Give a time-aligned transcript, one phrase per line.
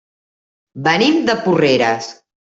[0.87, 2.09] Venim de Porreres.